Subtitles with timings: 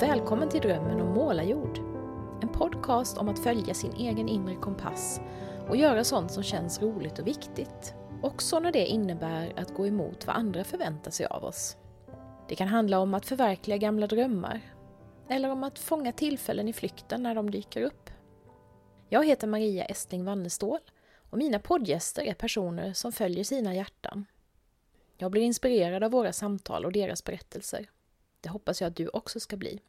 [0.00, 1.78] Välkommen till Drömmen om målarjord.
[2.42, 5.20] En podcast om att följa sin egen inre kompass
[5.68, 7.94] och göra sånt som känns roligt och viktigt.
[8.22, 11.76] Också när det innebär att gå emot vad andra förväntar sig av oss.
[12.48, 14.60] Det kan handla om att förverkliga gamla drömmar
[15.28, 18.10] eller om att fånga tillfällen i flykten när de dyker upp.
[19.08, 20.80] Jag heter Maria Estling Wannestål
[21.30, 24.26] och mina poddgäster är personer som följer sina hjärtan.
[25.16, 27.90] Jag blir inspirerad av våra samtal och deras berättelser.
[28.40, 29.80] Det hoppas jag att du också ska bli.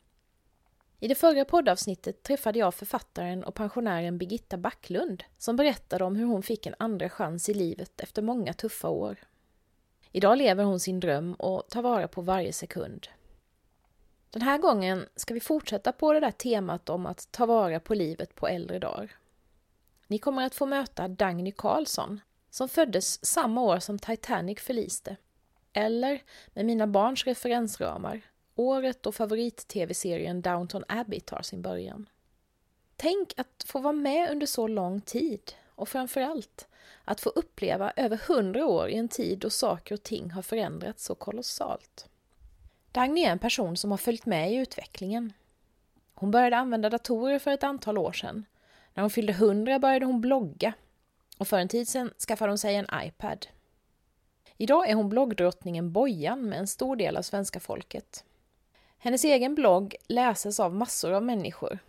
[1.03, 6.25] I det förra poddavsnittet träffade jag författaren och pensionären Birgitta Backlund som berättade om hur
[6.25, 9.19] hon fick en andra chans i livet efter många tuffa år.
[10.11, 13.07] Idag lever hon sin dröm och tar vara på varje sekund.
[14.29, 17.93] Den här gången ska vi fortsätta på det där temat om att ta vara på
[17.93, 19.11] livet på äldre dagar.
[20.07, 25.15] Ni kommer att få möta Dagny Karlsson som föddes samma år som Titanic förliste.
[25.73, 26.23] Eller,
[26.54, 28.21] med mina barns referensramar,
[28.67, 32.09] året då favorit-tv-serien Downton Abbey tar sin början.
[32.95, 36.67] Tänk att få vara med under så lång tid och framförallt
[37.05, 41.05] att få uppleva över hundra år i en tid då saker och ting har förändrats
[41.05, 42.07] så kolossalt.
[42.91, 45.34] Dagny är en person som har följt med i utvecklingen.
[46.13, 48.45] Hon började använda datorer för ett antal år sedan.
[48.93, 50.73] När hon fyllde hundra började hon blogga
[51.37, 53.48] och för en tid sedan skaffade hon sig en iPad.
[54.57, 58.23] Idag är hon bloggdrottningen Bojan med en stor del av svenska folket.
[59.04, 61.80] Hennes egen blogg läses av massor av människor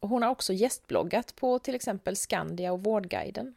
[0.00, 3.54] och hon har också gästbloggat på till exempel Skandia och Vårdguiden.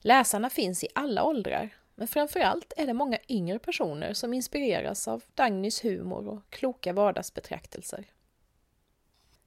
[0.00, 5.24] Läsarna finns i alla åldrar, men framförallt är det många yngre personer som inspireras av
[5.34, 8.04] Dagnys humor och kloka vardagsbetraktelser.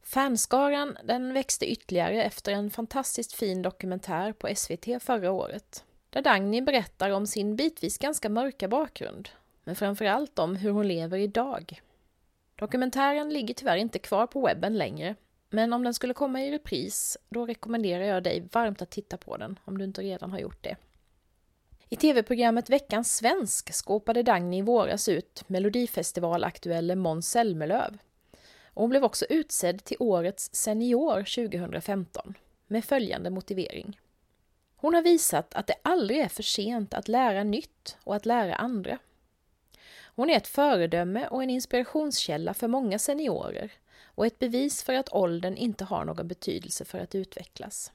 [0.03, 6.61] Fanskaran den växte ytterligare efter en fantastiskt fin dokumentär på SVT förra året, där Dagny
[6.61, 9.29] berättar om sin bitvis ganska mörka bakgrund,
[9.63, 11.81] men framförallt om hur hon lever idag.
[12.55, 15.15] Dokumentären ligger tyvärr inte kvar på webben längre,
[15.49, 19.37] men om den skulle komma i repris, då rekommenderar jag dig varmt att titta på
[19.37, 20.75] den, om du inte redan har gjort det.
[21.89, 27.97] I tv-programmet Veckans svensk skåpade Dagny i våras ut Melodifestivalaktuelle Måns Zelmerlöw.
[28.67, 32.33] Och hon blev också utsedd till Årets senior 2015,
[32.67, 33.99] med följande motivering.
[34.75, 38.55] Hon har visat att det aldrig är för sent att lära nytt och att lära
[38.55, 38.97] andra.
[40.15, 43.71] Hon är ett föredöme och en inspirationskälla för många seniorer
[44.05, 47.91] och ett bevis för att åldern inte har någon betydelse för att utvecklas.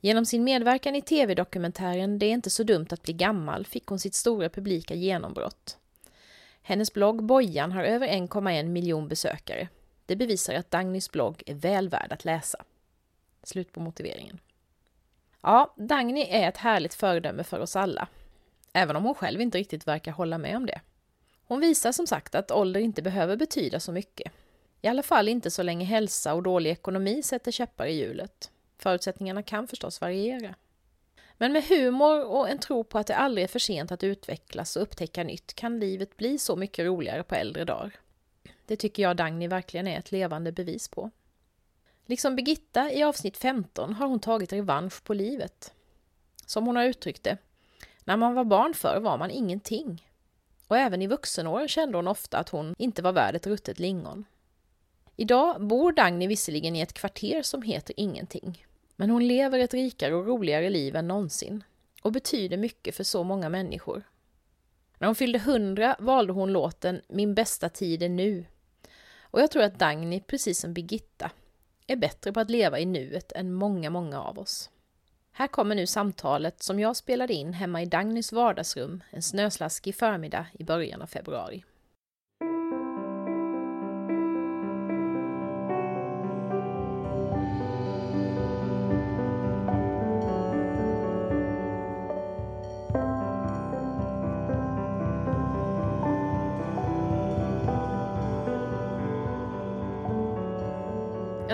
[0.00, 3.98] Genom sin medverkan i tv-dokumentären Det är inte så dumt att bli gammal fick hon
[3.98, 5.78] sitt stora publika genombrott.
[6.62, 9.68] Hennes blogg Bojan har över 1,1 miljon besökare.
[10.06, 12.64] Det bevisar att Dagnys blogg är väl värd att läsa.
[13.42, 14.38] Slut på motiveringen.
[15.40, 18.08] Ja, Dagny är ett härligt föredöme för oss alla.
[18.72, 20.80] Även om hon själv inte riktigt verkar hålla med om det.
[21.48, 24.32] Hon visar som sagt att ålder inte behöver betyda så mycket.
[24.82, 28.50] I alla fall inte så länge hälsa och dålig ekonomi sätter käppar i hjulet.
[28.78, 30.54] Förutsättningarna kan förstås variera.
[31.36, 34.76] Men med humor och en tro på att det aldrig är för sent att utvecklas
[34.76, 37.96] och upptäcka nytt kan livet bli så mycket roligare på äldre dagar.
[38.66, 41.10] Det tycker jag Dagny verkligen är ett levande bevis på.
[42.06, 45.72] Liksom Birgitta i avsnitt 15 har hon tagit revansch på livet.
[46.46, 47.36] Som hon har uttryckt det,
[48.04, 50.07] när man var barn förr var man ingenting.
[50.68, 54.24] Och även i vuxenåren kände hon ofta att hon inte var värd ett ruttet lingon.
[55.16, 58.66] Idag bor Dagny visserligen i ett kvarter som heter Ingenting.
[58.96, 61.64] Men hon lever ett rikare och roligare liv än någonsin
[62.02, 64.02] och betyder mycket för så många människor.
[64.98, 68.44] När hon fyllde hundra valde hon låten Min bästa tid är nu.
[69.20, 71.30] Och jag tror att Dagny, precis som Birgitta,
[71.86, 74.70] är bättre på att leva i nuet än många, många av oss.
[75.38, 80.46] Här kommer nu samtalet som jag spelade in hemma i Dagnys vardagsrum en snöslaskig förmiddag
[80.52, 81.64] i början av februari.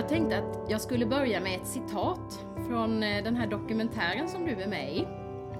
[0.05, 4.45] Jag tänkte att jag skulle börja med ett citat från eh, den här dokumentären som
[4.45, 5.07] du är med i.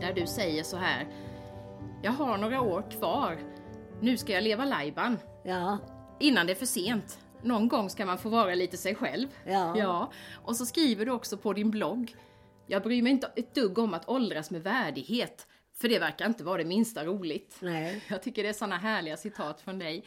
[0.01, 1.07] Där du säger så här.
[2.03, 3.39] Jag har några år kvar.
[4.01, 5.17] Nu ska jag leva lajban.
[5.43, 5.77] Ja.
[6.19, 7.19] Innan det är för sent.
[7.41, 9.27] Någon gång ska man få vara lite sig själv.
[9.45, 9.77] Ja.
[9.77, 10.11] ja.
[10.43, 12.15] Och så skriver du också på din blogg.
[12.67, 15.47] Jag bryr mig inte ett dugg om att åldras med värdighet.
[15.73, 17.57] För det verkar inte vara det minsta roligt.
[17.59, 18.03] Nej.
[18.07, 20.05] Jag tycker det är sådana härliga citat från dig.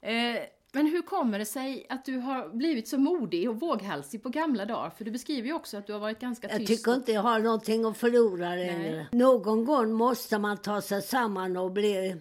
[0.00, 4.28] Eh, men hur kommer det sig att du har blivit så modig och våghalsig på
[4.28, 4.90] gamla dagar?
[4.90, 6.60] För du beskriver ju också att du har varit ganska tyst.
[6.60, 9.06] Jag tycker inte jag har någonting att förlora längre.
[9.12, 12.16] Någon gång måste man ta sig samman och, bli,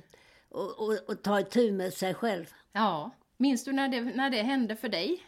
[0.49, 2.45] och, och, och ta itu med sig själv.
[2.73, 3.11] Ja,
[3.41, 5.23] Minns du när det, när det hände för dig?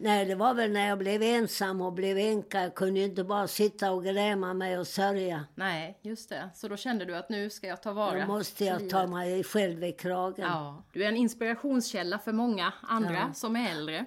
[0.00, 2.62] Nej, det var väl när jag blev ensam och blev änka.
[2.62, 5.44] Jag kunde ju inte bara sitta och gräma mig och sörja.
[5.54, 6.50] Nej, just det.
[6.54, 9.44] Så då kände du att nu ska jag ta vara Då måste jag ta mig
[9.44, 10.46] själv i kragen.
[10.48, 13.32] Ja, du är en inspirationskälla för många andra Ja.
[13.34, 14.04] som är äldre.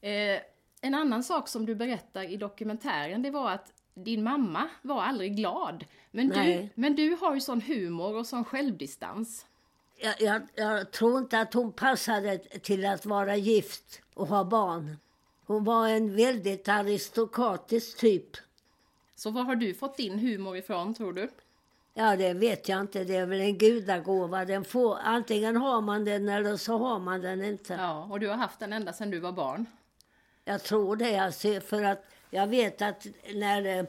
[0.00, 0.40] Eh,
[0.80, 5.36] en annan sak som du berättar i dokumentären det var att din mamma var aldrig
[5.36, 5.84] glad.
[6.10, 9.46] Men, du, men du har ju sån humor och sån självdistans.
[10.02, 14.96] Jag, jag, jag tror inte att hon passade till att vara gift och ha barn.
[15.46, 18.36] Hon var en väldigt aristokratisk typ.
[19.14, 21.30] Så var har du fått din humor ifrån tror du?
[21.94, 23.04] Ja, det vet jag inte.
[23.04, 24.44] Det är väl en gudagåva.
[24.44, 27.74] Den får, antingen har man den eller så har man den inte.
[27.74, 29.66] Ja, och du har haft den ända sedan du var barn.
[30.44, 31.16] Jag tror det.
[31.16, 33.84] Alltså, för att jag vet att när eh,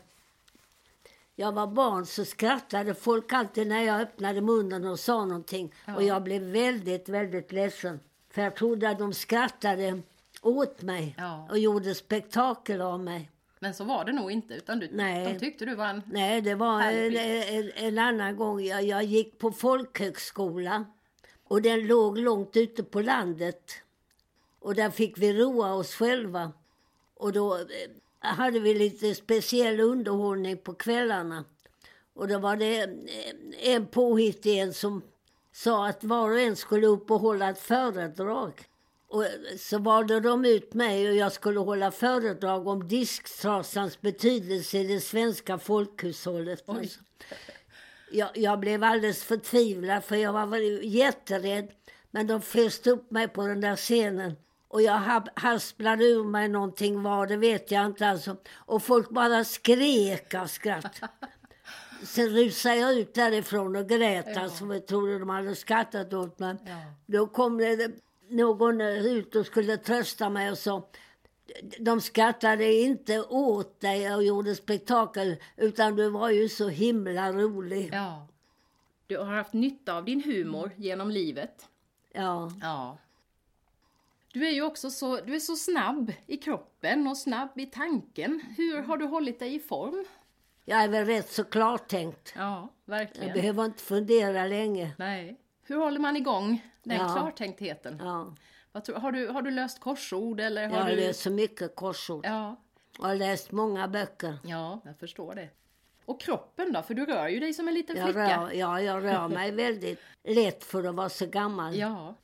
[1.36, 5.74] jag var barn så skrattade folk alltid när jag öppnade munnen och sa någonting.
[5.86, 5.96] Ja.
[5.96, 8.00] Och jag blev väldigt, väldigt ledsen.
[8.30, 10.02] För jag trodde att de skrattade
[10.44, 11.48] åt mig Ja.
[11.50, 13.30] och gjorde spektakel av mig.
[13.60, 15.34] Men så var det nog inte, utan du, Nej.
[15.34, 16.02] de tyckte du var en...
[16.06, 18.62] Nej, det var en, en, en annan gång.
[18.62, 20.86] Jag, jag gick på folkhögskola
[21.44, 23.72] och den låg långt ute på landet.
[24.60, 26.52] Och där fick vi roa oss själva.
[27.14, 27.64] Och då eh,
[28.20, 31.44] hade vi lite speciell underhållning på kvällarna.
[32.14, 35.02] Och då var det eh, en påhittig en som
[35.52, 38.54] sa att var och en skulle upp och hålla ett föredrag.
[39.14, 39.26] Och
[39.60, 45.00] så valde de ut mig och jag skulle hålla föredrag om disktrasans betydelse i det
[45.00, 46.70] svenska folkhushållet.
[46.70, 47.00] Alltså.
[48.12, 51.68] Jag, jag blev alldeles förtvivlad för jag var jätterädd.
[52.12, 54.36] Men de föste upp mig på den där scenen.
[54.68, 58.38] Och jag hasplade ur mig någonting vad, det vet jag inte alltså.
[58.54, 61.02] Och folk bara skrek av skratt.
[62.04, 64.42] Sen rusade jag ut därifrån och grät Ja.
[64.42, 64.74] alltså.
[64.74, 66.56] Jag trodde de hade skrattat åt mig.
[66.66, 66.76] Ja.
[67.06, 67.92] Då kom det
[68.30, 70.90] någon ut och skulle trösta mig och sa
[71.80, 77.90] de skrattade inte åt dig och gjorde spektakel utan du var ju så himla rolig.
[77.94, 78.28] Ja.
[79.08, 81.68] Du har haft nytta av din humor genom livet.
[82.14, 82.52] ja.
[82.62, 82.98] Ja.
[84.34, 88.42] Du är ju också så, du är så snabb i kroppen och snabb i tanken.
[88.58, 90.06] Hur har du hållit dig i form?
[90.66, 92.34] Jag är väl rätt så klartänkt.
[92.38, 93.34] Ja, Jag verkligen.
[93.34, 94.92] behöver inte fundera länge.
[94.98, 95.40] Nej.
[95.64, 97.14] Hur håller man igång den Ja.
[97.14, 98.00] klartänktheten?
[98.04, 98.34] Ja.
[98.72, 100.96] Vad tror, har, du, har du löst korsord eller Jag har har du...
[100.96, 102.26] läst så mycket korsord.
[102.26, 102.56] Ja,
[103.00, 104.38] Jag har läst många böcker.
[104.44, 105.50] ja, jag förstår det.
[106.06, 106.82] Och kroppen då?
[106.82, 108.42] För du rör ju dig som en liten Jag flicka.
[108.42, 111.76] rör, ja, jag rör mig väldigt lätt för att vara så gammal.
[111.76, 112.16] Ja.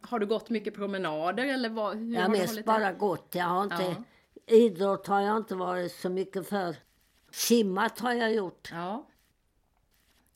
[0.00, 3.34] Har du gått mycket promenader eller vad, hur jag har har mest bara gått.
[3.34, 3.94] Jag har inte, Ja.
[4.56, 6.76] Idrott har jag inte varit så mycket för.
[7.30, 8.68] Simmat har jag gjort.
[8.72, 9.06] Ja.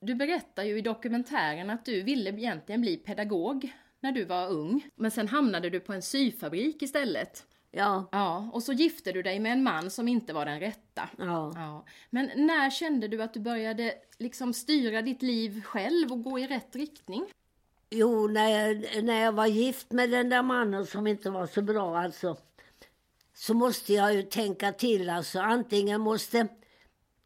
[0.00, 4.86] Du berättar ju i dokumentären att du ville egentligen bli pedagog när du var ung.
[4.94, 7.46] Men sen hamnade du på en syfabrik istället.
[7.70, 11.08] Ja, Ja, och så gifte du dig med en man som inte var den rätta.
[11.18, 11.52] ja.
[11.54, 11.84] Ja.
[12.10, 16.46] Men när kände du att du började liksom styra ditt liv själv och gå i
[16.46, 17.24] rätt riktning?
[17.90, 21.62] Jo, när jag, när jag var gift med den där mannen som inte var så
[21.62, 22.36] bra alltså.
[23.34, 25.38] Så måste jag ju tänka till alltså.
[25.40, 26.48] Antingen måste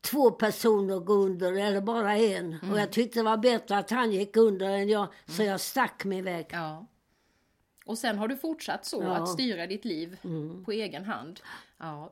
[0.04, 2.58] två personer gå under eller bara en.
[2.72, 5.06] Och jag tyckte det var bättre att han gick under än jag.
[5.26, 6.46] Så jag stack min väg.
[6.52, 6.86] Ja.
[7.86, 9.10] Och sen har du fortsatt så, Ja.
[9.16, 10.16] att styra ditt liv
[10.64, 11.40] på egen hand.
[11.78, 12.10] Ja.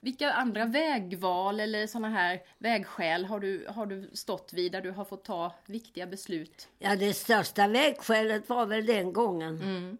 [0.00, 4.90] Vilka andra vägval eller såna här vägskäl har du, har du stått vid där du
[4.90, 6.68] har fått ta viktiga beslut?
[6.78, 9.98] Ja, det största vägskälet var väl den gången.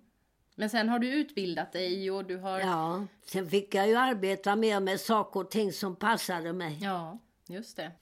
[0.59, 2.61] Men sen har du utbildat dig och du har...
[2.61, 6.79] Ja, sen fick jag ju arbeta mer med saker och ting som passade mig.
[6.83, 7.93] Ja, just det.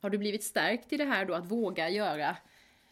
[0.00, 2.36] Har du blivit stärkt i det här då att våga göra,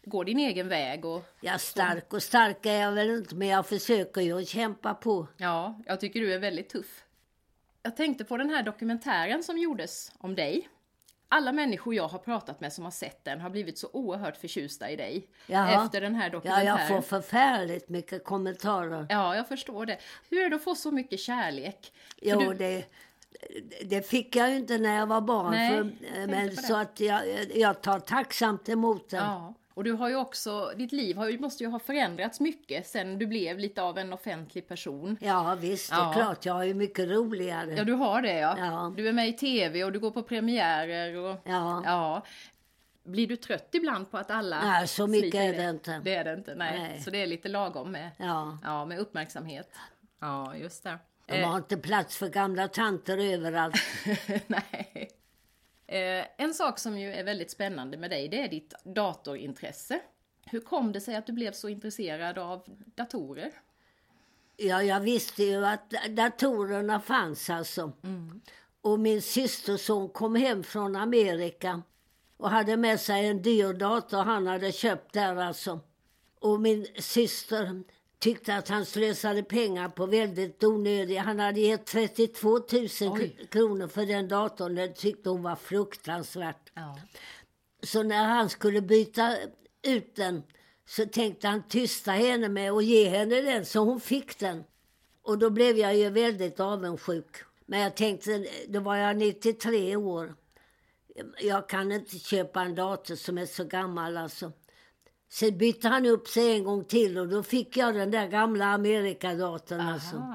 [0.03, 3.67] gå din egen väg och Ja, stark och stark är jag väl inte, men jag
[3.67, 5.27] försöker ju att kämpa på.
[5.37, 7.03] Ja, jag tycker du är väldigt tuff.
[7.83, 10.69] Jag tänkte på den här dokumentären som gjordes om dig.
[11.29, 14.89] Alla människor jag har pratat med som har sett den har blivit så oerhört förtjusta
[14.91, 15.27] i dig.
[15.47, 15.83] Jaha.
[15.85, 16.65] Efter den här Ja, dokumentären.
[16.65, 19.05] jag får förfärligt mycket kommentarer.
[19.09, 19.97] Ja, jag förstår det.
[20.29, 21.93] Hur är det att få så mycket kärlek?
[22.19, 22.85] För Jo, du- det,
[23.85, 25.51] det fick jag ju inte när jag var barn.
[25.51, 25.69] Nej,
[26.13, 27.21] för, men så att jag,
[27.55, 29.23] jag tar tacksamt emot den.
[29.23, 33.19] Ja, och du har ju också, ditt liv har måste ju ha förändrats mycket sen
[33.19, 35.17] du blev lite av en offentlig person.
[35.21, 35.89] Ja, visst.
[35.89, 36.13] Det är Ja.
[36.13, 36.45] klart.
[36.45, 37.73] Jag har ju mycket roligare.
[37.75, 38.55] Ja, du har det ja.
[38.57, 38.93] Ja.
[38.97, 41.37] Du är med i TV och du går på premiärer och...
[41.43, 41.81] Ja.
[41.85, 42.23] ja.
[43.03, 46.01] Blir du trött ibland på att alla Nej, så mycket är det inte.
[46.03, 46.79] Det är det inte, nej.
[46.79, 47.01] Nej.
[47.01, 48.57] Så det är lite lagom med, Ja.
[48.63, 49.69] ja, med uppmärksamhet.
[50.21, 50.99] Ja, just det.
[51.25, 53.75] De har inte plats för gamla tanter överallt.
[54.47, 55.09] nej.
[55.87, 59.99] Eh, en sak som ju är väldigt spännande med dig, det är ditt datorintresse.
[60.45, 62.63] Hur kom det sig att du blev så intresserad av
[62.95, 63.51] datorer?
[64.57, 67.91] Ja, jag visste ju att datorerna fanns alltså.
[68.81, 71.81] Och min systerson kom hem från Amerika
[72.37, 75.79] och hade med sig en dyr dator han hade köpt där alltså.
[76.39, 77.83] Och min syster
[78.19, 81.21] tyckte att han slösade pengar på väldigt onödiga.
[81.21, 82.61] Han hade gett 32 000
[83.01, 83.47] Oj.
[83.51, 84.75] kronor för den datorn.
[84.75, 86.71] Det tyckte hon var fruktansvärt.
[86.73, 86.99] Ja.
[87.83, 89.37] Så när han skulle byta
[89.81, 90.43] ut den
[90.85, 94.63] så tänkte han tysta henne med att ge henne den så hon fick den.
[95.21, 97.37] Och då blev jag ju väldigt avundsjuk.
[97.65, 100.35] Men jag tänkte, då var jag 93 år.
[101.41, 104.51] Jag kan inte köpa en dator som är så gammal alltså.
[105.29, 108.65] Sen bytte han upp sig en gång till och då fick jag den där gamla
[108.65, 110.33] Amerikadatorn alltså.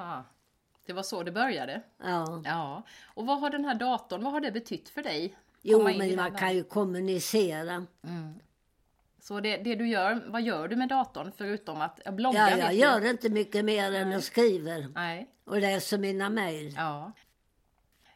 [0.87, 1.83] Det var så det började.
[2.05, 2.43] Ja.
[2.45, 2.83] Ja.
[3.15, 5.37] Och vad har den här datorn, vad har det betytt för dig?
[5.63, 7.87] Jo, men man kan ju kommunicera.
[9.21, 12.51] Så det, det du gör, vad gör du med datorn förutom att blogga?
[12.51, 15.31] Ja, jag gör inte mycket mer än att skriver Nej.
[15.45, 16.75] och läser mina mejl.
[16.77, 17.13] Ja.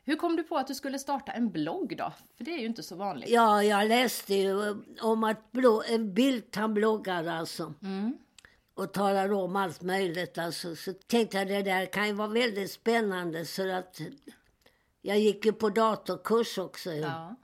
[0.09, 2.13] Hur kom du på att du skulle starta en blogg då?
[2.37, 3.29] För det är ju inte så vanligt.
[3.29, 7.75] Ja, jag läste ju om att blå, en Bildt han bloggade alltså.
[8.75, 10.77] Och talade om allt möjligt alltså.
[10.77, 14.01] Så tänkte jag det där kan ju vara väldigt spännande så att
[15.03, 16.93] jag gick ju på datorkurs också.
[16.93, 17.37] Ja.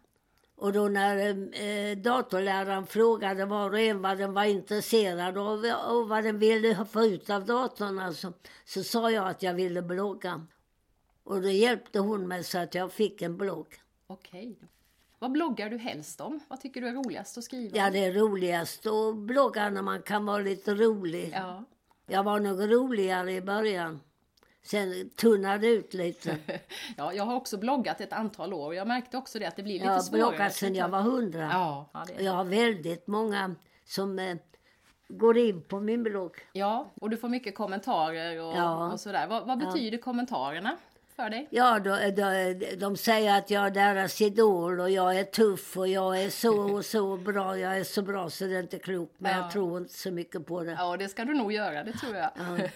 [0.57, 1.17] Och då när
[1.63, 6.85] eh, datorläraren frågade var och en vad den var intresserad av och vad den ville
[6.85, 8.33] få ut av datorn alltså,
[8.65, 10.47] så sa jag att jag ville blogga.
[11.25, 13.67] Och då hjälpte hon mig så att jag fick en blogg.
[14.07, 14.59] Okej.
[15.19, 16.41] Vad bloggar du helst om?
[16.49, 20.03] Vad tycker du är roligast att skriva Ja, det är roligast att blogga när man
[20.03, 21.31] kan vara lite rolig.
[21.35, 21.65] Ja.
[22.07, 24.01] Jag var nog roligare i början.
[24.63, 26.39] Sen tunnade det ut lite.
[26.97, 28.75] ja, jag har också bloggat ett antal år.
[28.75, 30.29] Jag märkte också det att det blir lite Jag har svårare.
[30.31, 31.43] bloggat sen jag var hundra.
[31.53, 32.23] Ja, ja, det.
[32.25, 34.37] Jag har väldigt många som eh,
[35.09, 36.37] går in på min blogg.
[36.53, 38.93] ja, och du får mycket kommentarer och, Ja.
[38.93, 39.27] och sådär.
[39.27, 39.67] Vad, vad Ja.
[39.67, 40.77] betyder kommentarerna
[41.17, 41.49] för dig?
[41.51, 42.31] Ja, då, då,
[42.77, 46.73] de säger att jag är deras idol och jag är tuff och jag är så
[46.75, 47.59] och så bra.
[47.59, 49.15] Jag är så bra så det är inte klokt.
[49.19, 49.39] Men Ja.
[49.39, 50.73] jag tror inte så mycket på det.
[50.79, 52.31] Ja, det ska du nog göra, det tror jag.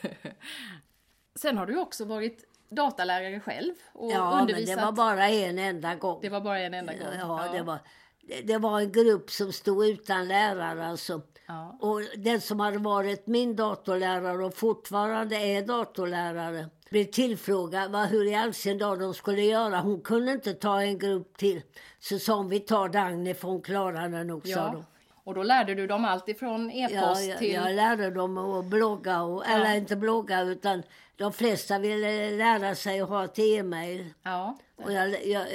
[1.34, 4.76] Sen har du också varit datalärare själv och Ja, men undervisat.
[4.78, 6.18] det var bara en enda gång.
[6.22, 7.02] Det var bara en enda gång.
[7.18, 7.78] Ja, det var,
[8.22, 11.20] det, det var en grupp som stod utan lärare alltså.
[11.46, 11.78] Ja.
[11.80, 18.24] Och den som hade varit min datorlärare och fortfarande är datorlärare blev tillfrågad vad, hur
[18.26, 19.80] i all sin dag de skulle göra.
[19.80, 21.62] Hon kunde inte ta en grupp till.
[22.00, 24.70] Så sa hon, vi tar Dagny för hon klarar det nog, Ja.
[24.72, 24.84] de.
[25.24, 27.52] Och då lärde du dem allt ifrån Ja, e-post jag, till...
[27.52, 30.82] jag lärde dem att blogga, och, eller inte blogga utan
[31.16, 34.06] de flesta ville lära sig att ha ett e-mail.
[34.22, 35.46] Ja, Och jag, jag,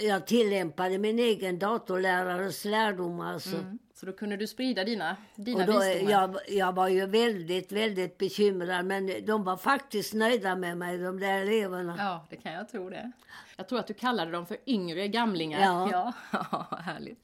[0.00, 3.56] jag tillämpade min egen datorlärares lärdom alltså.
[3.56, 3.78] mm.
[4.02, 6.10] Så då kunde du sprida dina, dina Och då, visdomar.
[6.10, 11.20] jag, jag var ju väldigt, väldigt bekymrad men de var faktiskt nöjda med mig, de
[11.20, 11.94] där eleverna.
[11.98, 13.12] Ja, det kan jag tro det.
[13.56, 15.60] Jag tror att du kallade dem för yngre gamlingar.
[15.60, 16.12] Ja.
[16.30, 17.18] ja härligt.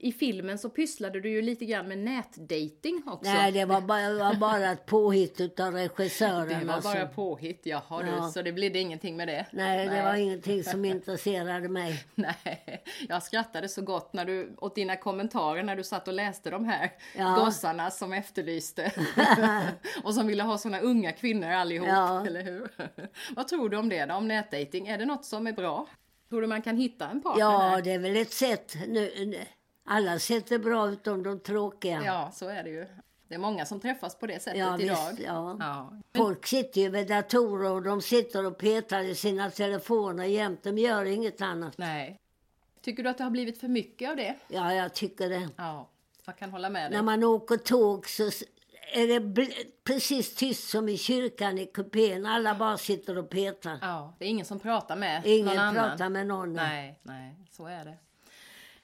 [0.00, 3.30] I filmen så pysslade du ju lite grann med nätdating också.
[3.30, 6.48] Nej, det var bara, var bara ett påhitt utav regissören.
[6.60, 6.92] det var alltså.
[6.94, 8.28] bara påhitt, jaha du, Ja.
[8.28, 9.46] så det blev ingenting med det?
[9.52, 12.04] Nej, det var ingenting som intresserade mig.
[12.14, 16.50] Nej, jag skrattade så gott när du, åt dina kommentarer när du satt och läste
[16.50, 17.42] de här Ja.
[17.44, 18.92] gossarna som efterlyste.
[20.04, 22.26] och som ville ha såna unga kvinnor allihop, Ja.
[22.26, 22.68] eller hur?
[23.36, 24.88] Vad tror du om det då, om nätdating?
[24.88, 25.86] Är det något som är bra?
[26.28, 28.74] Tror du man kan hitta en partner Ja, det är väl ett sätt.
[28.88, 29.34] Nu-
[29.88, 32.02] alla sätt är bra utom de tråkiga.
[32.04, 32.86] Ja, så är det ju.
[33.28, 35.08] Det är många som träffas på det sättet Ja, idag.
[35.10, 35.56] visst, ja.
[35.60, 35.92] Ja.
[36.16, 40.62] Folk sitter ju vid datorer och de sitter och petar i sina telefoner jämt.
[40.62, 41.78] De gör inget annat.
[41.78, 42.18] Nej.
[42.82, 44.34] Tycker du att det har blivit för mycket av det?
[44.48, 45.48] Ja, jag tycker det.
[45.56, 45.88] Ja,
[46.26, 46.96] jag kan hålla med dig.
[46.96, 48.22] När man åker tåg så
[48.92, 49.46] är det
[49.84, 52.26] precis tyst som i kyrkan i kupén.
[52.26, 53.78] Alla bara sitter och petar.
[53.82, 55.74] Ja, det är ingen som pratar med Ingen någon annan.
[55.88, 56.52] pratar med någon.
[56.52, 57.96] Nej, nej, så är det.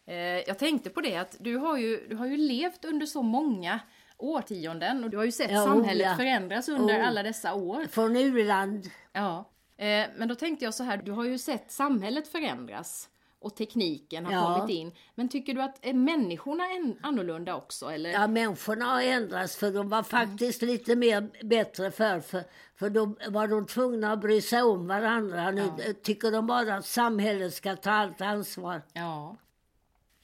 [0.06, 3.22] Eh, jag tänkte på det att du har, ju, du har ju levt under så
[3.22, 3.80] många
[4.18, 6.16] årtionden och du har ju sett Ja, samhället ja.
[6.16, 7.08] förändras under Oh.
[7.08, 7.84] alla dessa år.
[7.90, 8.90] Från u-land.
[9.12, 9.50] Ja.
[9.76, 13.08] Eh, men då tänkte jag så här, du har ju sett samhället förändras
[13.40, 14.56] och tekniken har Ja.
[14.58, 14.92] kommit in.
[15.14, 17.86] Men tycker du att är människorna en, annorlunda också?
[17.86, 18.10] Eller?
[18.10, 22.42] Ja, människorna har ändrats för de var faktiskt lite mer bättre för, för
[22.76, 25.50] För då var de tvungna att bry sig om varandra.
[25.50, 25.92] Nu Ja.
[26.02, 28.82] tycker de bara att samhället ska ta allt ansvar.
[28.92, 29.36] Ja.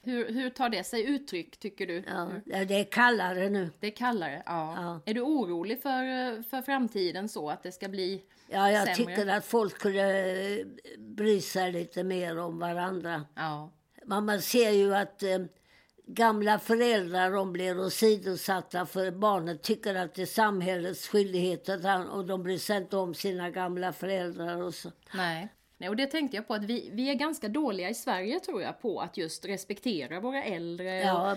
[0.03, 2.03] Hur, hur tar det sig uttryck, tycker du?
[2.07, 2.29] Ja,
[2.65, 3.69] det är kallare nu.
[3.79, 4.73] Det är kallare, ja.
[4.77, 5.01] Ja.
[5.05, 9.15] Är du orolig för, för framtiden så att det ska bli Ja, jag sämre?
[9.15, 10.65] tycker att folk skulle eh,
[10.99, 13.25] bry sig lite mer om varandra.
[13.35, 13.71] Ja,
[14.05, 15.39] Men man ser ju att eh,
[16.07, 22.07] gamla föräldrar de blir åsidosatta för barnet tycker att det är samhällets skyldighet att han,
[22.09, 24.91] och de bryr sig inte om sina gamla föräldrar och så.
[25.13, 25.47] Nej.
[25.81, 28.61] Nej, och det tänkte jag på att vi, vi är ganska dåliga i Sverige tror
[28.61, 30.99] jag på att just respektera våra äldre.
[30.99, 31.35] Ja,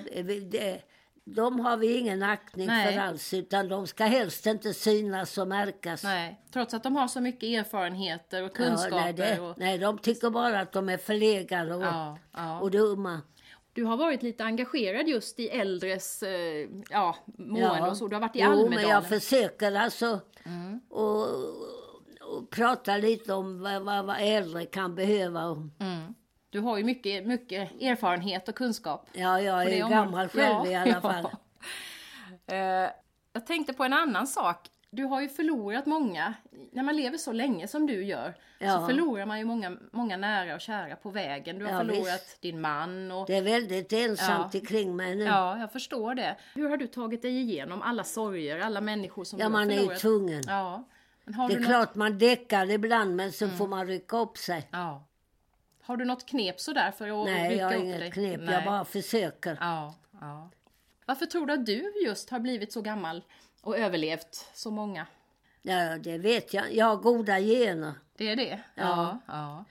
[0.51, 0.83] det,
[1.25, 2.93] de har vi ingen aktning Nej.
[2.93, 6.05] för alls utan de ska helst inte synas och märkas.
[6.05, 8.97] Nej, trots att de har så mycket erfarenheter och Ja, kunskaper.
[8.97, 12.61] nej, det, och, nej, de tycker bara att de är förlegade och, ja, ja.
[12.61, 13.21] och dumma.
[13.73, 18.09] Du har varit lite engagerad just i äldres eh, ja, mående och så.
[18.09, 18.73] Du har varit i jo, Almedalen.
[18.73, 18.83] Mm.
[18.83, 20.21] men jag försöker alltså
[20.91, 21.27] och,
[22.39, 25.41] och prata lite om vad, vad, vad äldre kan behöva.
[25.41, 26.15] Mm.
[26.51, 29.09] Du har ju mycket, mycket erfarenhet och kunskap.
[29.13, 31.01] ja, jag är gammal själv Ja, i alla ja.
[31.01, 31.29] fall.
[32.47, 32.91] Eh,
[33.33, 34.69] jag tänkte på en annan sak.
[34.91, 36.35] Du har ju förlorat många.
[36.73, 38.87] När man lever så länge som du gör så Ja.
[38.87, 41.59] förlorar man ju många, många nära och kära på vägen.
[41.59, 42.43] Du har Ja, förlorat visst.
[42.43, 44.61] din man och Det är väldigt ensamt Ja.
[44.61, 45.25] ikring mig nu.
[45.25, 46.37] Ja, jag förstår det.
[46.55, 49.71] Hur har du tagit dig igenom alla sorger, alla människor som Ja, du har man
[49.71, 50.01] är ju förlorat?
[50.01, 50.43] tvungen.
[50.47, 50.85] Ja.
[51.25, 51.65] Det är något...
[51.67, 53.33] klart man däckar ibland men Mm.
[53.33, 54.69] så får man rycka upp sig.
[54.73, 55.05] Ja.
[55.83, 58.11] Har du något knep sådär för att Nej, rycka jag har upp inget dig?
[58.11, 58.41] knep.
[58.41, 58.55] Nej.
[58.55, 59.59] Jag bara försöker.
[59.61, 60.51] Ja, ja.
[61.07, 63.25] Varför tror du att du just har blivit så gammal
[63.61, 65.07] och överlevt så många?
[65.63, 66.73] Ja, det vet jag.
[66.75, 67.93] Jag har goda gener.
[68.17, 68.61] Det är det?
[68.75, 69.19] Ja.
[69.27, 69.65] ja.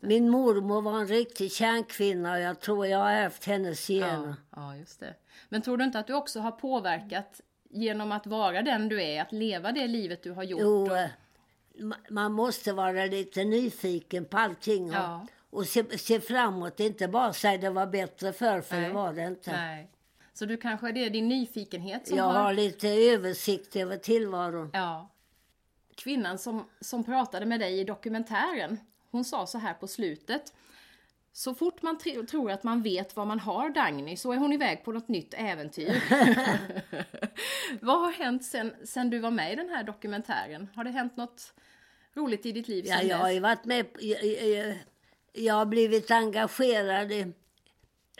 [0.00, 4.34] Min mormor var en riktig kärnkvinna och jag tror jag har ärvt hennes gener.
[4.50, 5.14] Ja, ja, just det.
[5.48, 9.22] Men tror du inte att du också har påverkat genom att vara den du är,
[9.22, 10.60] att leva det livet du har gjort?
[10.62, 11.08] Jo, och- eh,
[11.78, 15.26] ma- man måste vara lite nyfiken på allting och, Ja.
[15.50, 16.80] och se, se framåt.
[16.80, 18.88] Inte bara säga det var bättre förr, för Nej.
[18.88, 19.52] det var det inte.
[19.52, 19.90] Nej.
[20.32, 22.32] Så du kanske det är din nyfikenhet som Jag har...
[22.42, 24.70] har lite översikt över tillvaron.
[24.72, 25.10] Ja.
[25.94, 28.78] Kvinnan som, som pratade med dig i dokumentären,
[29.10, 30.52] hon sa så här på slutet.
[31.32, 34.52] Så fort man tr- tror att man vet vad man har Dagny så är hon
[34.52, 36.02] iväg på något nytt äventyr.
[37.80, 40.68] vad har hänt sen, sen du var med i den här dokumentären?
[40.74, 41.52] Har det hänt något
[42.14, 43.86] roligt i ditt liv Ja, jag har ju varit med...
[44.00, 44.78] Jag, jag,
[45.32, 47.32] jag har blivit engagerad i-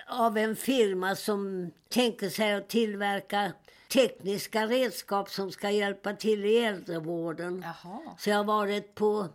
[0.09, 3.53] av en firma som tänker sig att tillverka
[3.93, 7.65] tekniska redskap som ska hjälpa till i äldrevården.
[7.67, 8.01] Jaha.
[8.19, 9.29] Så jag har varit på,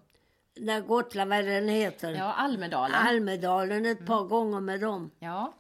[0.56, 2.96] när Gotland, vad den heter, Ja, Almedalen.
[3.08, 5.12] Almedalen ett par gånger med dem.
[5.20, 5.54] ja.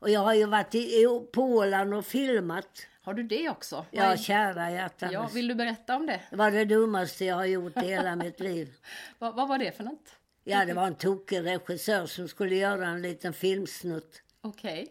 [0.00, 2.86] Och jag har ju varit i, på Åland och filmat.
[3.02, 3.86] Har du det också?
[3.90, 5.12] Ja, Vad- kära hjärtanes.
[5.12, 6.20] ja, vill du berätta om det?
[6.30, 8.74] Det var det dummaste jag har gjort i hela mitt liv.
[9.18, 10.14] Vad, vad var det för något?
[10.44, 14.22] Ja, det var en tokig regissör som skulle göra en liten filmsnutt.
[14.40, 14.88] Okej.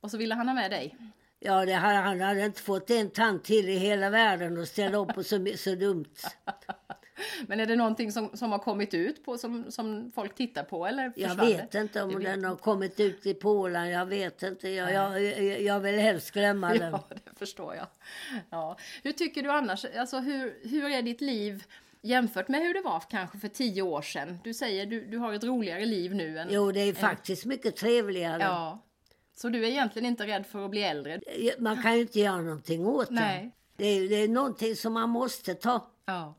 [0.00, 0.96] Och så ville han ha med dig?
[1.40, 4.98] Ja, det hade, han hade inte fått en tant till i hela världen att ställa
[4.98, 6.04] upp på så, så dumt.
[7.46, 10.86] Men är det någonting som, som har kommit ut på som, som folk tittar på
[10.86, 13.88] eller Jag vet inte om vet den har kommit ut i Polen.
[13.88, 14.68] Jag vet inte.
[14.68, 16.92] Jag, jag, jag, jag vill helst glömma den.
[16.92, 17.86] Ja, det förstår jag.
[18.50, 18.76] Ja.
[19.02, 21.64] Hur tycker du annars, alltså hur, hur är ditt liv
[22.02, 24.38] jämfört med hur det var kanske för tio år sedan?
[24.44, 26.48] Du säger du, du har ett roligare liv nu än...
[26.50, 28.42] Jo, det är faktiskt mycket trevligare.
[28.42, 28.82] Ja.
[29.36, 31.20] Så du är egentligen inte rädd för att bli äldre?
[31.58, 33.14] Man kan ju inte göra någonting åt det.
[33.14, 33.50] Nej.
[33.76, 35.90] Det är, det är någonting som man måste ta.
[36.04, 36.34] Ja.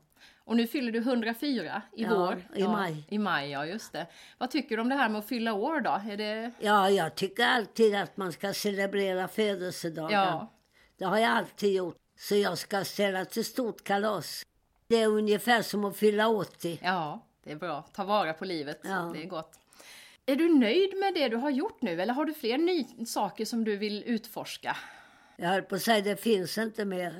[0.46, 2.48] Och nu fyller du 104 i Ja, vår.
[2.54, 3.04] i maj.
[3.08, 4.06] I maj, ja just det.
[4.38, 6.00] Vad tycker du om det här med att fylla år då?
[6.10, 6.50] Är det...
[6.58, 10.22] Ja, jag tycker alltid att man ska celebrera födelsedagar.
[10.22, 10.52] Ja.
[10.98, 11.96] Det har jag alltid gjort.
[12.18, 14.46] Så jag ska ställa till stort kalas.
[14.88, 16.78] Det är ungefär som att fylla 80.
[16.82, 17.82] Ja, det är bra.
[17.92, 18.80] Ta vara på livet.
[18.84, 19.10] Ja.
[19.14, 19.52] Det är gott.
[20.26, 23.44] Är du nöjd med det du har gjort nu eller har du fler ny saker
[23.44, 24.76] som du vill utforska?
[25.36, 27.10] Jag höll på att säga det finns inte mer.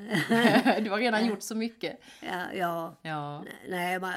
[0.81, 2.01] du har redan gjort så mycket.
[2.21, 2.97] ja, ja.
[3.03, 4.13] Ja, Nej, man,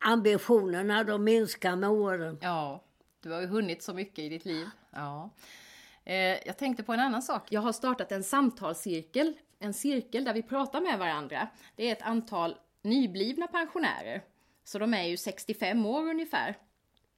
[0.00, 2.38] ambitionerna de minskar med åren.
[2.40, 2.84] ja.
[3.22, 4.66] Du har ju hunnit så mycket i ditt liv.
[4.92, 5.30] Ja.
[6.04, 6.14] Eh,
[6.46, 7.46] jag tänkte på en annan sak.
[7.52, 9.34] Jag har startat en samtalscirkel.
[9.58, 11.48] En cirkel där vi pratar med varandra.
[11.76, 14.22] Det är ett antal nyblivna pensionärer.
[14.64, 16.56] Så de är ju 65 år ungefär.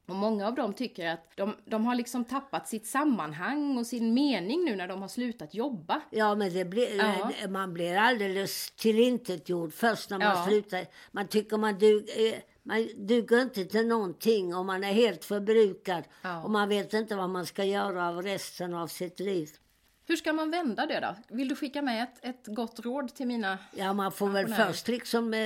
[0.08, 4.14] Och många av dem tycker att de, de har liksom tappat sitt sammanhang och sin
[4.14, 6.00] mening nu när de har slutat jobba.
[6.10, 7.48] Ja, men det blir, Ja.
[7.48, 10.46] man blir alldeles tillintetgjord först när man Ja.
[10.48, 10.86] slutar.
[11.12, 16.04] Man tycker man, dug, eh, man duger inte till någonting och man är helt förbrukad.
[16.22, 16.42] Ja.
[16.42, 19.48] Och man vet inte vad man ska göra av resten av sitt liv.
[20.06, 21.36] Hur ska man vända det då?
[21.36, 23.58] Vill du skicka med ett, ett gott råd till mina...
[23.76, 25.40] Ja, man får väl först liksom eh,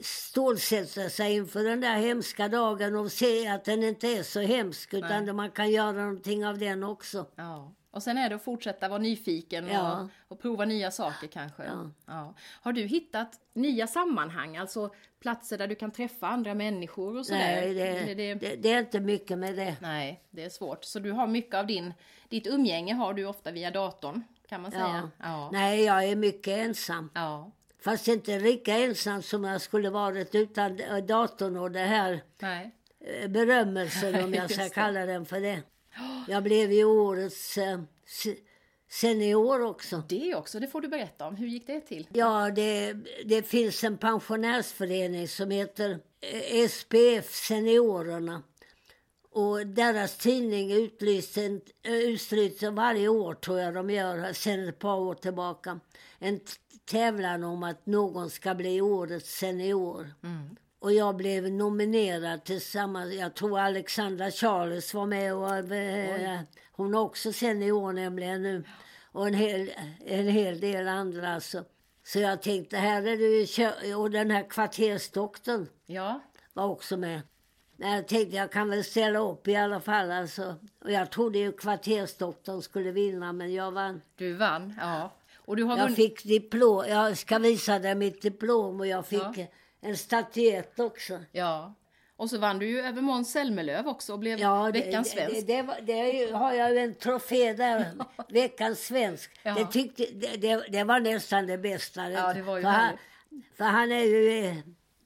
[0.00, 4.94] stålsätta sig inför den där hemska dagen och se att den inte är så hemsk
[4.94, 5.34] utan Nej.
[5.34, 7.26] man kan göra någonting av den också.
[7.36, 7.72] Ja.
[7.90, 10.00] Och sen är det att fortsätta vara nyfiken Ja.
[10.00, 11.62] och, och prova nya saker kanske.
[12.06, 12.34] Ja.
[12.60, 17.40] Har du hittat nya sammanhang, alltså platser där du kan träffa andra människor och sådär?
[17.40, 19.76] Nej, det, Eller det, det, är inte mycket med det.
[19.80, 20.84] Nej, det är svårt.
[20.84, 21.94] Så du har mycket av din,
[22.28, 25.10] ditt umgänge har du ofta via datorn, kan man säga?
[25.18, 25.26] Ja.
[25.28, 25.50] Ja.
[25.52, 27.10] Nej, jag är mycket ensam.
[27.14, 27.50] ja.
[27.84, 32.70] Fast inte lika ensam som jag skulle varit utan eh, datorn och det här Nej.
[33.00, 35.62] eh, berömmelsen om jag ska kalla den för det.
[36.28, 38.36] Jag blev ju årets eh, se-
[38.90, 40.02] senior också.
[40.08, 41.36] Det också, det får du berätta om.
[41.36, 42.06] Hur gick det till?
[42.12, 42.92] Ja, det,
[43.24, 45.98] det finns en pensionärsförening som heter
[46.68, 48.42] SPF Seniorerna.
[49.34, 51.60] Och deras tidning utlyser, en-
[52.68, 55.80] eh, varje år, tror jag de gör, sedan ett par år tillbaka,
[56.18, 56.40] en
[56.84, 60.14] tävlan om att någon ska bli årets senior.
[60.78, 66.40] Och jag blev nominerad tillsammans, jag tror Alexandra Charles var med och eh,
[66.72, 68.64] hon är också senior nämligen nu.
[69.12, 69.70] Och en hel,
[70.06, 71.64] en hel del andra alltså.
[72.06, 76.20] Så jag tänkte, här är det ju, och den här kvartersdoktorn Ja,
[76.52, 77.20] var också med.
[77.84, 80.54] Jag tänkte jag kan väl ställa upp i alla fall alltså.
[80.84, 84.00] Och jag trodde ju kvartersdoktorn skulle vinna men jag vann.
[84.16, 84.74] du vann.
[84.80, 85.10] Ja.
[85.36, 89.20] Och du har Jag fick diplom, jag ska visa dig mitt diplom och jag fick
[89.36, 89.46] Ja.
[89.80, 91.18] en statyett också.
[91.32, 91.74] Ja.
[92.16, 95.20] Och så vann du ju över Måns Zelmerlöw också och blev Ja, det, veckans det,
[95.20, 95.46] det, svensk.
[95.86, 97.86] det, det ju- har jag ju en trofé där,
[98.28, 99.30] veckans svensk.
[99.42, 99.54] Ja.
[99.54, 102.10] Det, tyckte, det, det, det var nästan det bästa.
[102.10, 102.98] Ja, det var ju för, han,
[103.56, 104.62] för han är ju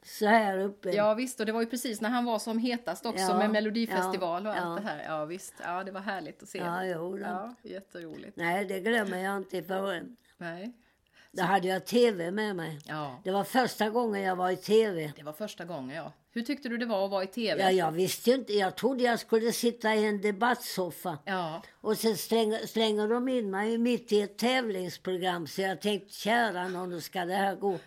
[0.08, 0.90] så här uppe.
[0.90, 3.50] Ja visst, och det var ju precis när han var som hetast också Ja, med
[3.50, 4.84] Melodifestival och ja, allt ja.
[4.92, 5.04] det här.
[5.18, 6.58] Ja visst, ja det var härligt att se.
[6.58, 8.36] Ja, jo, ja jätteroligt.
[8.36, 9.62] Nej, det glömmer jag inte.
[9.62, 10.02] För
[10.38, 10.72] Nej.
[11.32, 12.78] då hade jag tv med mig.
[12.86, 15.12] Ja, Det var första gången jag var i tv.
[15.16, 16.12] det var första gången ja.
[16.30, 17.62] Hur tyckte du det var att vara i TV?
[17.62, 18.52] Ja, jag visste inte.
[18.52, 21.18] Jag trodde jag skulle sitta i en debattsoffa.
[21.24, 25.46] Ja, Och sen slänger, slänger de in mig mitt i ett tävlingsprogram.
[25.46, 27.78] Så jag tänkte, kära nån, hur ska det här gå?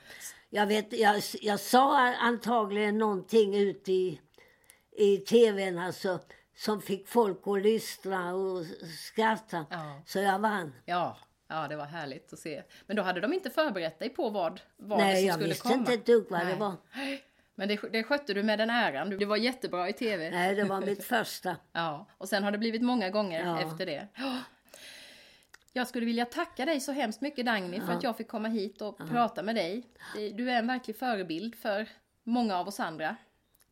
[0.54, 4.22] Jag, vet, jag, jag sa antagligen någonting ut i,
[4.98, 6.20] i tvn alltså,
[6.56, 8.66] som fick folk att lystra och
[9.00, 9.66] skratta.
[9.70, 10.02] Ja.
[10.06, 10.74] Så jag vann.
[10.86, 11.18] ja,
[11.50, 12.64] ja, det var härligt att se.
[12.86, 15.50] Men då hade de inte förberett dig på vad, vad det Nej, som jag skulle
[15.50, 15.76] visste komma.
[15.76, 16.58] inte ett dugg vad det Nej.
[16.58, 16.76] var.
[17.56, 19.10] Men det, det skötte du med den äran.
[19.10, 20.30] Du var jättebra i TV.
[20.32, 21.56] Nej, det var mitt första.
[21.72, 23.62] Ja, och sen har det blivit många gånger Ja.
[23.62, 24.08] efter det.
[25.74, 25.80] Ja.
[25.82, 28.82] Jag skulle vilja tacka dig så hemskt mycket Dagny för att jag fick komma hit
[28.82, 29.84] och prata med dig.
[30.34, 31.90] Du är en verklig förebild för
[32.24, 33.16] många av oss andra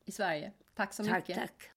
[0.05, 0.51] i Sverige.
[0.75, 1.37] Tack så Tack, mycket.
[1.37, 1.71] tack.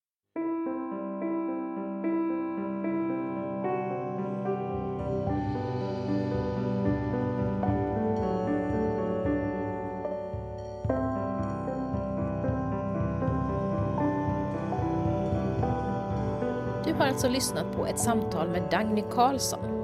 [16.85, 19.82] Du har alltså lyssnat på ett samtal med Dagny Karlsson.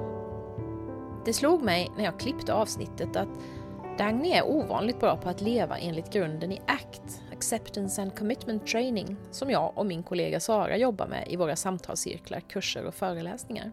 [1.28, 3.28] Det slog mig när jag klippte avsnittet att
[3.98, 9.16] Dagny är ovanligt bra på att leva enligt grunden i ACT, Acceptance and Commitment Training,
[9.30, 13.72] som jag och min kollega Sara jobbar med i våra samtalscirklar, kurser och föreläsningar.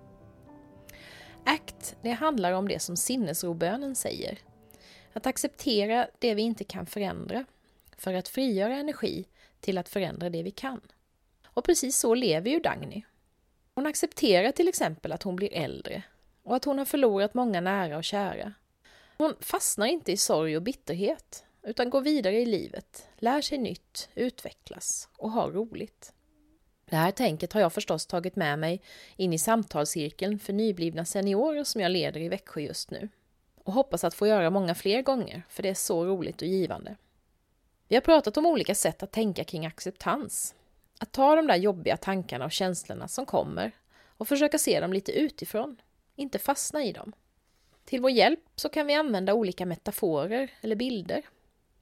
[1.45, 4.37] ACT, det handlar om det som sinnesrobönen säger.
[5.13, 7.45] Att acceptera det vi inte kan förändra,
[7.97, 9.25] för att frigöra energi
[9.59, 10.81] till att förändra det vi kan.
[11.47, 13.03] Och precis så lever ju Dagny.
[13.75, 16.03] Hon accepterar till exempel att hon blir äldre
[16.45, 18.53] och att hon har förlorat många nära och kära.
[19.17, 24.09] Hon fastnar inte i sorg och bitterhet utan går vidare i livet, lär sig nytt,
[24.15, 26.13] utvecklas och har roligt.
[26.89, 28.81] Det här tänket har jag förstås tagit med mig
[29.15, 33.09] in i samtalscirkeln för nyblivna seniorer som jag leder i Växjö just nu.
[33.63, 36.95] Och hoppas att få göra många fler gånger, för det är så roligt och givande.
[37.87, 40.55] Vi har pratat om olika sätt att tänka kring acceptans.
[40.99, 43.71] Att ta de där jobbiga tankarna och känslorna som kommer
[44.17, 45.77] och försöka se dem lite utifrån,
[46.15, 47.13] inte fastna i dem.
[47.85, 51.21] Till vår hjälp så kan vi använda olika metaforer eller bilder.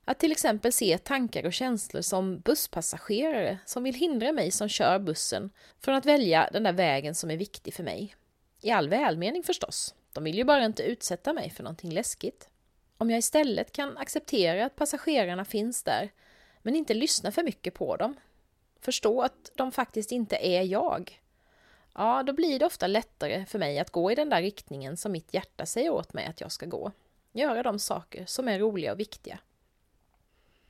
[0.05, 4.99] Att till exempel se tankar och känslor som busspassagerare som vill hindra mig som kör
[4.99, 8.15] bussen från att välja den där vägen som är viktig för mig.
[8.61, 9.95] I all välmening förstås.
[10.13, 12.49] De vill ju bara inte utsätta mig för någonting läskigt.
[12.97, 16.11] Om jag istället kan acceptera att passagerarna finns där,
[16.61, 18.15] men inte lyssna för mycket på dem.
[18.79, 21.21] Förstå att de faktiskt inte är jag.
[21.95, 25.11] Ja, då blir det ofta lättare för mig att gå i den där riktningen som
[25.11, 26.91] mitt hjärta säger åt mig att jag ska gå.
[27.31, 29.39] Göra de saker som är roliga och viktiga.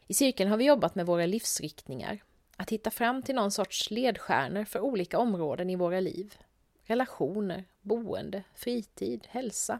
[0.08, 2.24] I cirkeln har vi jobbat med våra livsriktningar.
[2.56, 6.38] Att hitta fram till någon sorts ledstjärnor för olika områden i våra liv.
[6.84, 9.80] Relationer, boende, fritid, hälsa.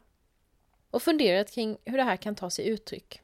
[0.90, 3.22] Och funderat kring hur det här kan ta sig uttryck.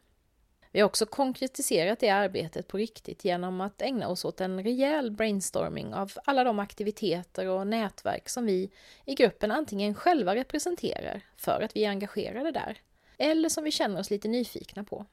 [0.71, 5.12] Vi har också konkretiserat det arbetet på riktigt genom att ägna oss åt en rejäl
[5.12, 8.71] brainstorming av alla de aktiviteter och nätverk som vi
[9.05, 12.77] i gruppen antingen själva representerar för att vi är engagerade där,
[13.17, 15.05] eller som vi känner oss lite nyfikna på.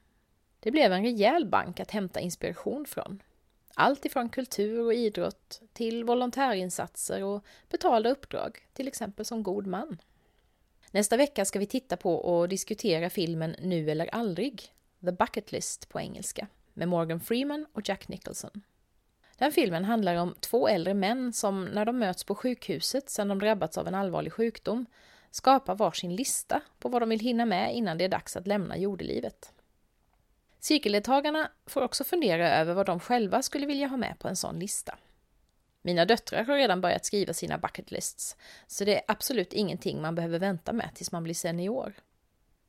[0.60, 3.22] Det blev en rejäl bank att hämta inspiration från.
[3.74, 9.98] Allt ifrån kultur och idrott till volontärinsatser och betalda uppdrag, till exempel som god man.
[10.90, 14.72] Nästa vecka ska vi titta på och diskutera filmen Nu eller aldrig,
[15.04, 18.62] The Bucket List på engelska, med Morgan Freeman och Jack Nicholson.
[19.38, 23.38] Den filmen handlar om två äldre män som när de möts på sjukhuset sedan de
[23.38, 24.86] drabbats av en allvarlig sjukdom
[25.30, 28.76] skapar varsin lista på vad de vill hinna med innan det är dags att lämna
[28.76, 29.52] jordelivet.
[30.60, 34.58] Cirkeldeltagarna får också fundera över vad de själva skulle vilja ha med på en sån
[34.58, 34.98] lista.
[35.82, 40.14] Mina döttrar har redan börjat skriva sina bucket lists, så det är absolut ingenting man
[40.14, 41.94] behöver vänta med tills man blir senior.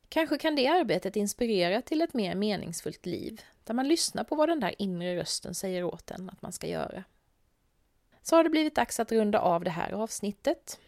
[0.10, 4.50] Kanske kan det arbetet inspirera till ett mer meningsfullt liv, där man lyssnar på vad
[4.50, 7.04] den där inre rösten säger åt en att man ska göra.
[8.22, 10.80] Så har det blivit dags att runda av det här avsnittet.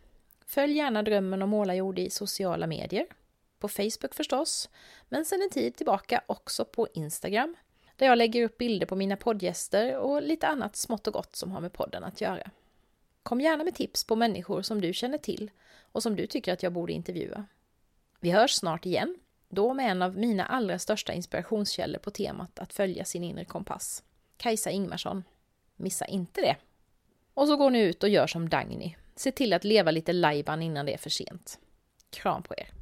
[0.46, 3.06] Följ gärna Drömmen om målarjord i sociala medier.
[3.60, 4.70] På Facebook förstås,
[5.10, 7.56] men sedan en tid tillbaka också på Instagram,
[7.96, 11.52] där jag lägger upp bilder på mina poddgäster och lite annat smått och gott som
[11.52, 12.52] har med podden att göra.
[13.24, 15.52] Kom gärna med tips på människor som du känner till
[15.92, 17.46] och som du tycker att jag borde intervjua.
[18.20, 19.16] Vi hörs snart igen,
[19.50, 24.04] då med en av mina allra största inspirationskällor på temat att följa sin inre kompass,
[24.38, 25.24] Kajsa Ingmarsson.
[25.76, 26.56] Missa inte det!
[27.34, 28.96] Och så går ni ut och gör som Dagny.
[29.16, 31.60] Se till att leva lite lajban innan det är för sent.
[32.10, 32.79] Kram på er!